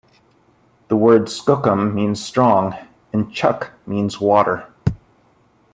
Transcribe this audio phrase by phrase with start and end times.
[0.87, 2.73] The word "skookum" means "strong",
[3.13, 4.73] and "chuck" means "water".